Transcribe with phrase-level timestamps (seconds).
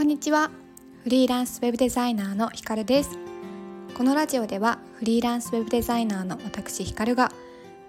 [0.00, 0.50] こんにちは。
[1.02, 3.18] フリーランスウェブデザイナーのひかるです。
[3.94, 7.30] このラジオではフリーランスウェブデザイナーの私ひかるが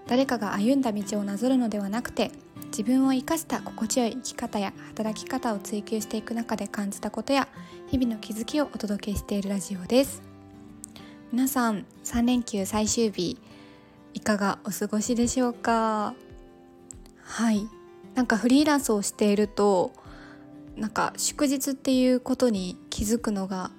[0.07, 2.31] 誰かが歩んだ道をなぞるのではなくて
[2.65, 7.47] 自分を生かした心地よい生き方や働き方を追求していく中で感じたことや
[7.87, 10.21] 日々の気づきをお届けしているラジオです。
[11.31, 13.37] 皆さん3連休最終日
[14.13, 16.13] いかがお過ごしでしょうか？
[17.23, 17.69] はい。
[18.15, 19.93] なんかフリーランスをしていると
[20.75, 23.71] なんか祝日っていうことに気づくのが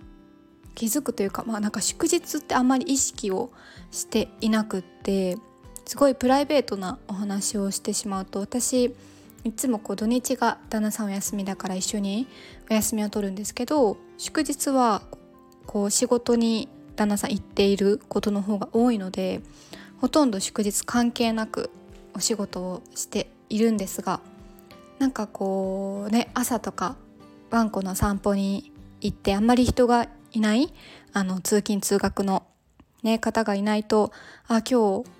[0.74, 3.50] 気づくというかまあなんか祝日ってあんまり意識を
[3.91, 5.36] していなくって
[5.84, 8.95] すごいプライベートなお話をしてしまうと私
[9.45, 12.28] いつもこう土日が旦那さんお休みだから一緒に
[12.70, 15.02] お休みを取るんですけど祝日は
[15.66, 19.41] こう仕事に旦那さん行っていることの方が多いので
[20.00, 21.70] ほとんど祝日関係なく
[22.14, 24.20] お仕事をしているんですが
[25.03, 26.95] なんかこうね朝とか
[27.50, 30.72] ワンコの散歩に行ってあんまり人がいない
[31.12, 32.45] あの通勤通学の、
[33.03, 34.12] ね、方がいないと
[34.47, 35.11] あ今日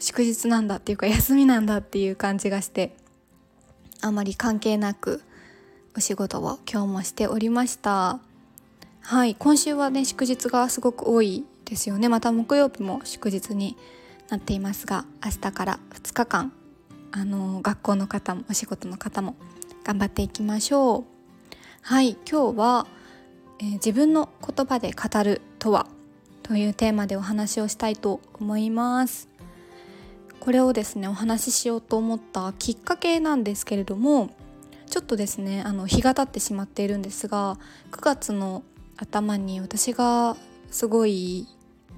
[0.00, 2.96] 祝日なんだっていうか休みなんだっていう感じがして
[4.00, 5.22] あまり関係なく
[5.96, 8.18] お仕事を今日もしておりました。
[9.02, 12.08] はい今週はね祝日がすごく多いですよね。
[12.08, 13.76] また木曜日も祝日に
[14.30, 16.52] なっていますが明日から2日間
[17.12, 19.36] あの学校の方もお仕事の方も
[19.84, 21.04] 頑張っていきましょう。
[21.82, 22.86] はい今日は、
[23.60, 25.86] えー、自分の言葉で語るとは
[26.42, 29.28] というテーマでお話をしたいと思います。
[30.40, 34.30] これをですねお話ししようと思ったきっかけなんですけれども
[34.88, 37.58] ちょっとですねあの日が経ってしまっているんですが
[37.90, 38.62] 9月の
[38.96, 40.36] 頭に私が
[40.70, 41.46] すごい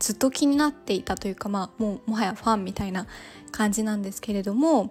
[0.01, 3.07] ずっと気になっていたというかまあもうもはやファンみたいな
[3.53, 4.91] 感じなんですけれども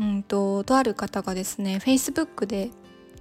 [0.00, 2.70] うんととある方がですね Facebook で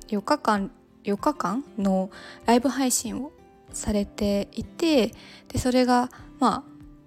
[0.07, 0.71] 4日間
[1.03, 2.09] 4日間の
[2.45, 3.31] ライブ配信を
[3.71, 5.13] されていて
[5.49, 6.63] でそれがま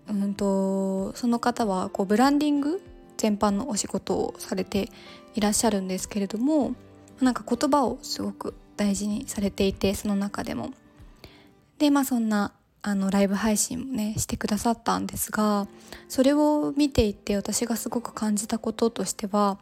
[0.08, 2.82] あうんとその方はこうブランディング
[3.16, 4.88] 全般のお仕事をされて
[5.34, 6.74] いらっしゃるんですけれども
[7.20, 10.72] なんか言葉をすごく大事にされていてその中でも。
[11.78, 15.68] でまあそんなあのライブ配信もねしてくださったんですが
[16.08, 19.58] それを見ていて私がすごく感じたこととしては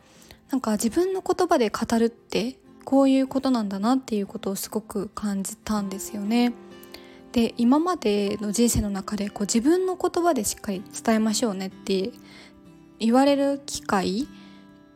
[0.50, 6.54] なんか自分の言葉で語るってこういうことなんだなっていうことをすごく感じたんですよね。
[7.32, 12.12] で今までの人生の中でこう自分の言葉でしっかり伝えましょうねって
[12.98, 14.26] 言われる機会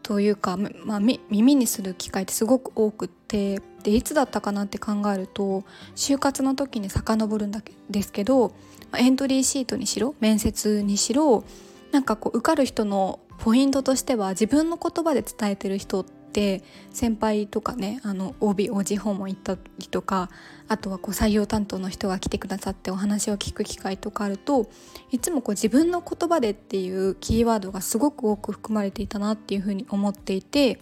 [0.02, 8.53] というか、まあ、耳にする機会ってすごく多くってでいつだったかなって考えると就活の時に遡るんだですけど
[8.97, 11.44] エントリーシートにしろ面接にしろ
[11.93, 16.62] なんかこう受かる人のポイントとしては自分の言葉で伝えてる人って
[16.93, 20.31] 先輩とかねあの OBOG 訪問行ったりとか
[20.69, 24.70] あとはこう採用担当の人が来てくださってお話を聞く機会とかあると
[25.10, 30.81] いつもこう自分の言葉でっていうキーワードがすごく多く含まれていたなっていうふうに思っていて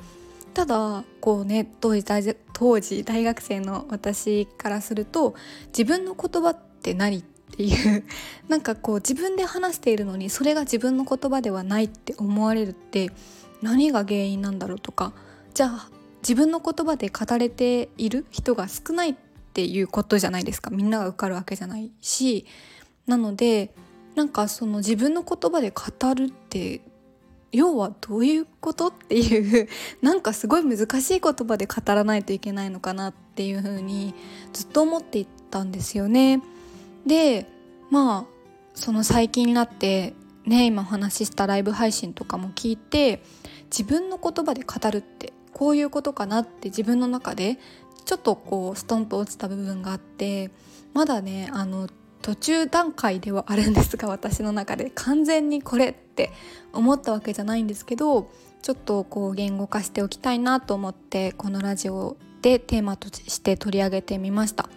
[0.55, 5.35] ただこうね当時大当時大学生の私からすると
[5.69, 8.05] 自分の言葉って何っていう
[8.49, 13.11] なんかこう自分で話しているのにそれが自分の言葉ではないって思われるって
[13.63, 15.13] 何が原因なんだろうとか
[15.55, 15.89] じゃあ
[16.23, 19.15] 自分の言葉で語れている人が少ないっ
[19.53, 20.71] ていうことじゃないですか。
[20.71, 22.47] みんなが受かるわけじゃないし
[23.07, 23.75] なので
[24.15, 26.83] なんかその自分の言葉で語るって
[27.53, 29.69] 要はどういうことっていう
[30.03, 34.15] なんかすごい難しい言葉で語らないといけないのかなっていう風に
[34.53, 36.41] ずっと思っていたんですよね。
[37.07, 37.47] で
[37.91, 38.41] まあ
[38.75, 40.15] その最近になって
[40.47, 43.23] ね今お話ししたライブ配信とかも聞いて
[43.65, 47.59] 自分の言葉で語るってこういうことかなって自分の中で
[48.05, 50.51] ちょっとこうストンと落ちた部分があって
[50.95, 51.89] まだねあの
[52.23, 56.31] 途中段階ではあるんですが私の中で完全にこれって
[56.73, 58.31] 思ったわけじゃないんですけど
[58.63, 64.69] ちょっとこう言語化しておきたいなと思ってこのラジオでテーマとして取り上げてみました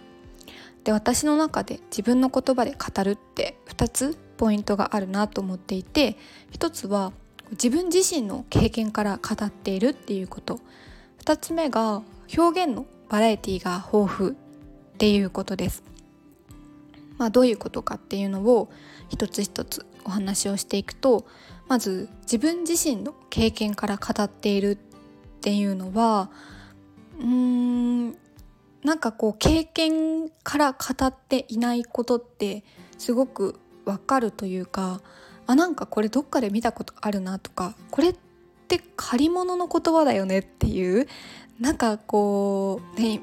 [0.84, 6.16] で私の中で自分の言葉で語るって2つポイントがあるなと思っていて
[6.52, 7.12] 1つは
[7.52, 10.60] 自分自身の経験から語っているっていうこと
[11.24, 12.02] 2つ目が
[12.36, 14.34] 表現のバラエティが豊富っ
[14.98, 15.93] ていうことです。
[17.18, 18.70] まあ、どういうことかっていうのを
[19.08, 21.26] 一つ一つお話をしていくと
[21.68, 24.76] まず自分自身の経験から語っているっ
[25.40, 26.30] ていうのは
[27.18, 28.16] うーん
[28.82, 32.64] なんかこう経験から語っていないことって
[32.98, 35.00] すごくわかるというか
[35.46, 38.16] あなんかこれどっかで見たことあるなとかこれっ
[38.68, 41.06] て借り物の言葉だよねっていう
[41.60, 43.20] なんかこうね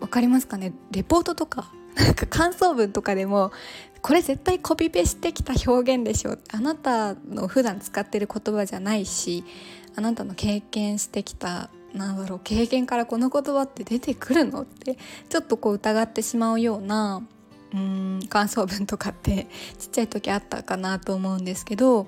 [0.00, 0.72] 分かりますかね？
[0.90, 3.52] レポートとかなんか感想文とかでも
[4.02, 9.44] これ絶対コピペしてきた表現でしょあなたの普段使ってる言葉じゃないし
[9.96, 14.98] あなたの経験してきたなんだろう経験からこの言葉って出てくるのって
[15.28, 17.22] ちょっとこう疑ってしまうような
[17.72, 19.46] うん感想文とかって
[19.78, 22.06] ちっちゃい時あったかなと思うんですけど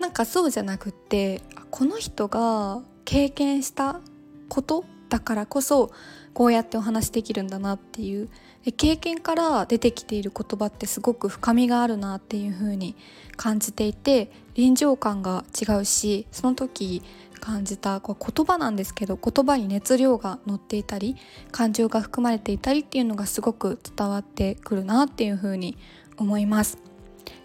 [0.00, 4.00] なんかそうじゃなくってこの人が経験した
[4.48, 5.90] ことだからこそ
[6.32, 8.28] こうやってお話できるんだなっていう
[8.72, 12.96] 経験から出てきている言葉ってすごく深みがあるなっていう風に
[13.36, 17.02] 感じていて臨場感が違うしその時
[17.40, 21.16] 感じた言葉なんですけど言葉に熱量が乗っていたり
[21.52, 25.76] 感情が含まれていたりっていうのがすごく伝わってくるなっていう風に
[26.16, 26.78] 思います。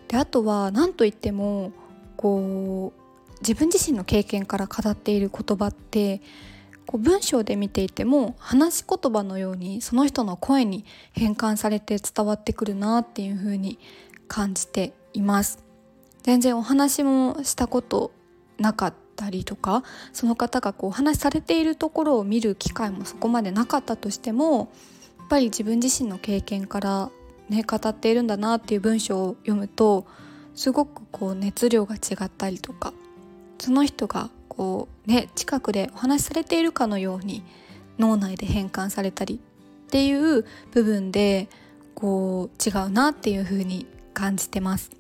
[0.07, 1.73] であとは何といっても
[2.15, 6.21] こう自分自身の経験から語っている言葉って
[6.89, 13.77] こう文章で見ていても話し言葉のようにその人の声に変換されて伝わってくるなっていう風に
[14.27, 15.63] 感じています。
[16.23, 18.11] 全然お話もしたこと
[18.57, 19.83] なかったりとか
[20.13, 24.71] その方がこうお話しされているところを見る機会もそこまでなかったとしても
[25.19, 27.11] やっぱり自分自身の経験から
[27.49, 30.07] ね語っているんだなっていう文章を読むと
[30.55, 32.93] すごくこう熱量が違ったりとか
[33.59, 37.45] その人がこうね近くでお話しされているかのように
[37.97, 41.47] 脳内で変換されたりっていう部分で
[41.95, 44.91] こう違うなっていう風に感じてます。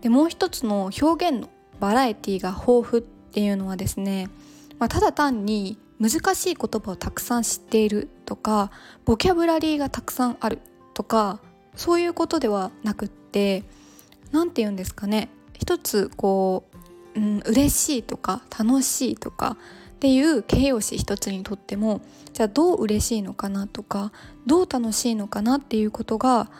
[0.00, 4.30] でもう一つの表現のバラエティが豊富っていうのはですね、
[4.78, 8.70] まあ、ただ単に難しい言葉をたくさん知っているとか
[9.04, 10.58] ボキャブラリーがたくさんある
[10.94, 11.38] とか
[11.76, 13.62] そういうことではなくって
[14.32, 16.64] 何て言うんですかね一つこ
[17.14, 19.56] うん、嬉しいとか楽しいとか
[19.94, 22.02] っていう形容詞一つにとっても
[22.32, 24.12] じゃあどう嬉しいのかなとか
[24.46, 26.50] どう楽しいのかなっていうことが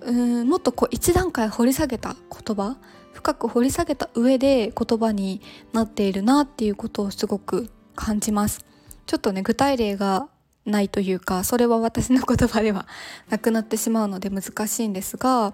[0.00, 0.12] う
[0.44, 2.76] んもっとこう一段階掘り下げた言葉
[3.12, 5.42] 深く掘り下げた上で言葉に
[5.72, 8.64] なっているなっていうことをすごく感じます。
[9.06, 10.28] ちょっとね具体例が
[10.64, 12.86] ないというかそれは私の言葉では
[13.28, 15.52] なくなってしまうので難しいんですがう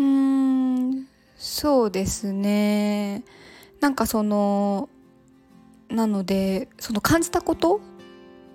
[0.00, 1.06] ーん
[1.36, 3.22] そうですね。
[3.80, 4.88] なんかその
[5.88, 7.80] なのでその感じたことっ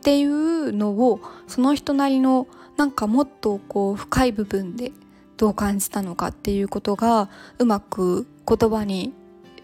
[0.04, 2.48] ていうのをその人なりの
[2.78, 4.92] なんかもっとこう深い部分で
[5.38, 9.14] どう感じたのかっていうことがうまく言葉に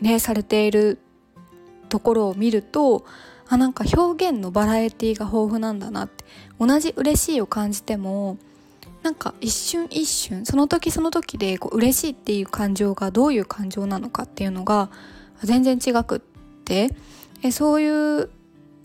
[0.02, 1.00] ねされている
[1.90, 3.06] ところを見ると
[3.48, 6.24] あなんか表現のバラエティが豊富なんだなって
[6.60, 8.38] 同じ嬉しいを感じても
[9.02, 14.90] なんか一瞬一瞬その時その時でこう嬉しいっていう感情がどういう感情なのかっていうのが
[15.44, 16.20] 全然違くっ
[16.66, 16.90] て。
[17.42, 18.30] えそういう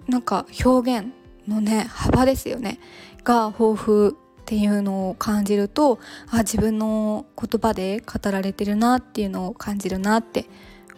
[0.08, 1.12] なんか表現
[1.48, 2.78] のね幅ですよね。
[3.24, 4.12] が豊富っ
[4.44, 5.98] ていうのを感じると
[6.30, 10.46] あ自分の言葉で語られてるなっていうのを感じるなって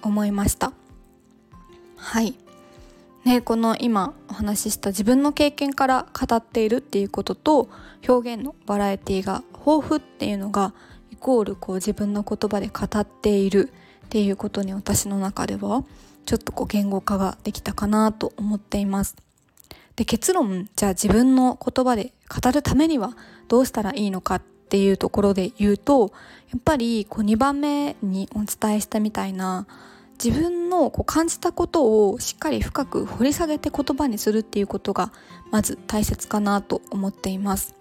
[0.03, 0.73] 思いました。
[1.97, 2.35] はい。
[3.25, 7.69] ねこの今お話しした自分の経験から語っているっていうことと
[8.07, 10.75] 表現のバラエティが豊富っていうのが
[11.11, 13.73] イコールこう自分の言葉で語っている。
[14.07, 15.85] っていうことに私の中では
[16.27, 19.17] ちょっとこう言語化ができたかなと思っています。
[19.97, 23.17] で結論じゃあ自分の言葉で語るためには
[23.49, 26.13] どうしたらいいのかっていうところで言うと
[26.53, 29.67] やっぱりこう2番目にお伝えしたみたいな
[30.23, 35.13] 自分のこう感じたことをしっかり深く掘り下げて言葉にするっていうことが
[35.51, 37.75] まず大切かなと思っています。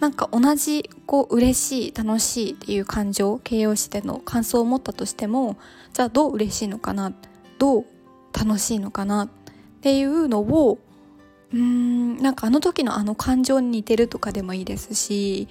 [0.00, 5.56] なんか同じこう嬉しい楽しいっていう感情形容詞での感想を持ったとしても
[5.94, 7.12] じゃあどう嬉しいのかな？
[7.58, 7.86] どう
[8.38, 9.24] 楽しいのかな？
[9.24, 9.28] っ
[9.80, 10.78] ていうのを
[11.52, 15.48] うーんなんかあの時のあの感情に似てるとかでもいいですし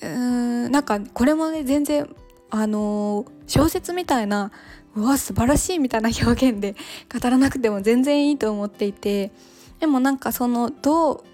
[0.00, 2.08] うーんなんかこれもね全然
[2.48, 4.52] あの小説みたいな
[4.94, 6.74] うわ素晴らしいみたいな表現で
[7.12, 9.32] 語らなくても全然いいと思っていて
[9.80, 11.24] でもなんかそのどう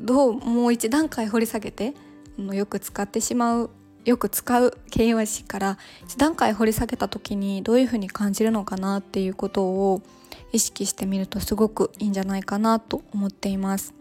[0.00, 1.94] どうもう一段階掘り下げて
[2.38, 3.70] よく使ってしまう
[4.04, 10.02] よく使う形容詞から一段階掘り下げた時にどういうふうに感じるのかなっていうことを
[10.52, 13.92] 意識してみるとすごくいいんじゃないかなと思っています。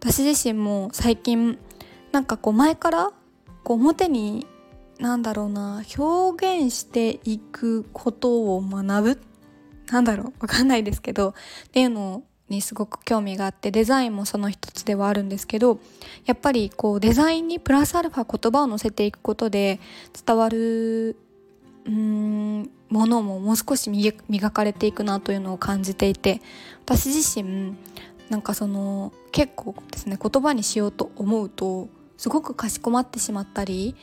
[0.00, 1.58] 私自身も最近
[2.12, 3.10] なんかこう前から
[3.62, 4.46] こう表に
[4.98, 9.20] なんだろうな表現していくことを学ぶ
[9.90, 12.22] なんだろうわかんないですけどっていうのを
[12.54, 15.78] にすごく興味があってデザインもその一つではあるんですけど
[16.24, 19.80] やっぱりこうデザインにプラスアルファ言葉を載せていくことで
[20.26, 21.16] 伝わる
[21.86, 26.40] うんものももう少し磨かれていくなというのを感じていて
[26.84, 27.74] 私自身
[28.30, 33.96] なんかその結構ですね言葉にしようと思うとすごくかしこまってしまったり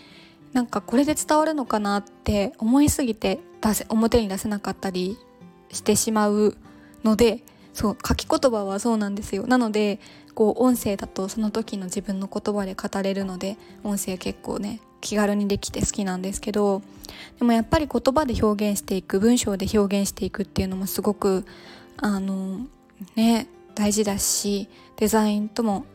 [0.54, 5.18] なんかこれで伝わるのかなって思いすぎて出せ表に出せなかったり
[5.72, 6.58] してしまう
[7.04, 9.48] のでそう書き言葉はそうなんですよ。
[9.48, 10.00] なので
[10.34, 16.82] こう音声だとその時の自分の言葉で語れるので音声結構ね気軽にできて好きなんですけど
[17.40, 21.46] でもやっぱり言葉で表現していく文章で表現していくっていうのもすごく
[21.98, 22.66] あの
[23.16, 25.86] ね大事だしデザインとも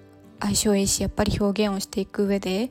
[0.41, 2.71] 相性いいしやっぱり表現をしていく上で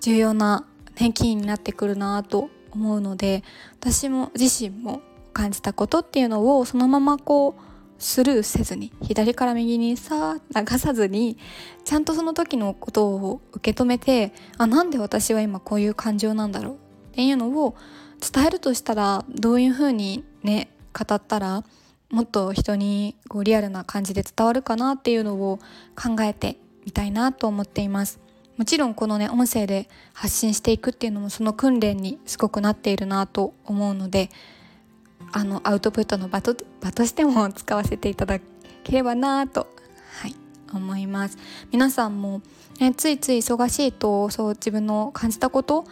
[0.00, 0.66] 重要な、
[1.00, 3.42] ね、キーになってくるなと思うので
[3.80, 5.00] 私も自身も
[5.32, 7.71] 感じたことっていうのをそのままこう
[8.02, 11.38] スルーせずに左から右にさ流さずに
[11.84, 16.74] ちゃんとその時のことを受け止めてあなんで私は今こういう感情なんだろう？
[16.74, 16.76] っ
[17.14, 17.76] ていうのを
[18.20, 21.64] 伝えるとしたらどういうふうにね語ったら
[22.10, 25.58] もっと人にこうリアルな感じで伝わるかなっていうのを
[25.94, 28.18] 考えてみたいなと思っています。
[28.56, 34.28] もちろんこのね音声で発信していくっていうのもその訓練にすごくなっているなと思うので
[35.32, 38.38] あのアウトプットの場と場としても使わせていただ
[38.84, 39.66] ければなと、
[40.20, 40.34] はい、
[40.72, 41.38] 思います。
[41.70, 42.42] 皆さんも、
[42.78, 45.84] ね、ついつい忙しいとそう自分の感じたこと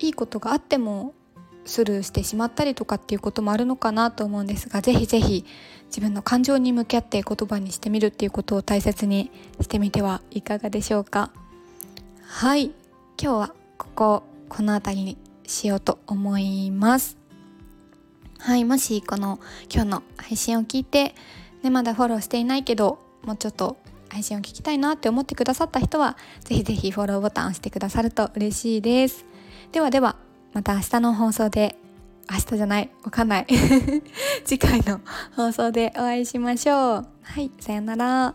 [0.00, 1.14] いいことがあっても
[1.64, 5.44] スルーしてしまったりとかっていうこともあるのかなと思うんですがぜひぜひ
[5.88, 11.30] 自分の感情に向き合って言葉にしてみるっていうことを大切にしてみてはいかがでしょうか。
[12.22, 12.72] はい
[13.20, 17.17] 今日はこここの辺りにしようと思います。
[18.38, 19.38] はいもしこの
[19.72, 21.14] 今日の配信を聞いて、
[21.62, 23.76] ね、まだフォローしていないけどもうちょっと
[24.08, 29.26] 配信を聞きたいなって思ってくださった人はぜひぜひフォローボタンを押してくださると嬉しいです。
[29.72, 30.16] ではでは
[30.54, 31.76] また明日の放送で
[32.30, 33.46] 明日じゃないわかんない。
[34.44, 35.00] 次回の
[35.36, 37.08] 放送でお会いしましょう。
[37.22, 38.34] はいさよなら。